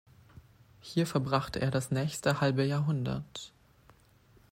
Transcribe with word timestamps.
Hier 0.79 1.05
verbrachte 1.05 1.61
er 1.61 1.69
das 1.69 1.91
nächste 1.91 2.41
halbe 2.41 2.65
Jahrhundert. 2.65 3.51